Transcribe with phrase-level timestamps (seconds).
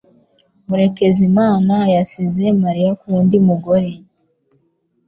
[0.67, 3.89] Murekezimana yasize Mariya ku wundi mugore